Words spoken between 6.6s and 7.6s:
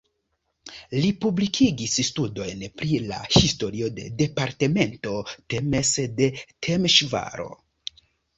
Temeŝvaro.